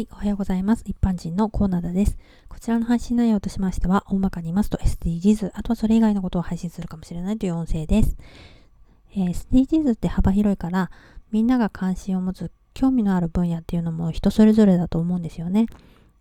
[0.00, 0.82] はい、おはようございます。
[0.86, 2.16] 一般人のコーナーです。
[2.48, 8.16] こちらの配信内容としましては、大まかに言いますと SDGs、あとはそれ以外のことを配信するかもしれないという音声です。
[9.14, 10.90] えー、SDGs って幅広いから、
[11.30, 15.66] みんなが関心を持つ興味のある分野っていうのも人それぞれだと思うんですよね。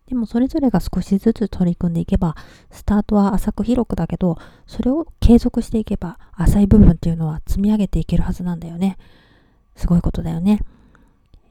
[0.08, 2.36] でもそれぞれが少しずつ取り組んでいけば、
[2.72, 4.38] スタートは浅く広くだけど、
[4.68, 8.98] それを継続していけば、浅い部分っていうのは積み上げていけるはずなんだよね。
[9.78, 10.60] すごいことだよね。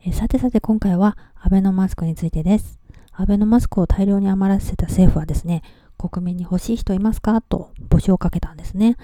[0.09, 2.81] えさてさて今回はアベノマスクについてです。
[3.13, 5.63] アベノマスクを大量に余らせた政府はですね、
[5.99, 7.43] 国民に欲しい人いますか？
[7.43, 8.97] と募集をかけたんですね。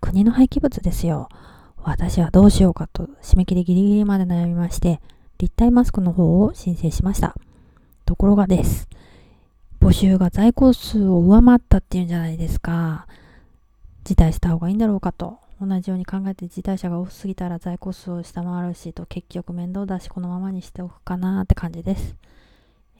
[0.00, 1.28] 国の廃棄物ですよ。
[1.82, 5.02] 私はどうしようかと締め切りギリギリまで悩みまして、
[5.36, 7.34] 立体マスクの方を申請しました。
[8.06, 8.88] ところがです。
[9.80, 13.06] 募集が在庫数を上回ったっていうんじゃないですか。
[14.04, 22.14] 辞退した方がいいんだろうかと同じように考えて自退者が多すぎたら在庫数を下回るしと結局面倒だしこのままにしておくかなって感じです、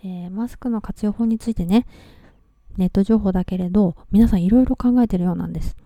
[0.03, 1.87] えー、マスクの活用法についてね
[2.77, 5.77] ネット情報だけれど皆さんいろいろ考えてるようなんです。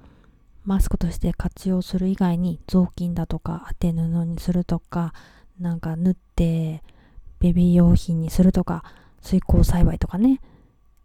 [0.64, 5.14] マスクとして活用する以外に雑巾だとか当て布にするとか
[5.58, 6.82] なんか縫って
[7.38, 8.84] ベビー用品にするとか
[9.22, 10.40] 水耕栽培とかね。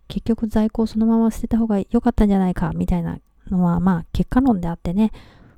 [0.08, 3.18] 結局在庫をそのまま捨てた方が良かったんじゃないかみたいな
[3.50, 5.12] のはまあ結果論であってね。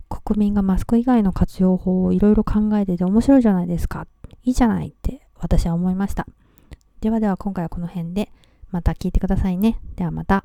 [0.09, 4.07] 国民がマスク以外の活用法をいろいろ考えてて面白いじゃないですか。
[4.43, 6.25] いいじゃないって私は思いました。
[7.01, 8.31] ではでは今回はこの辺で
[8.71, 9.79] また聞いてくださいね。
[9.95, 10.43] ではまた。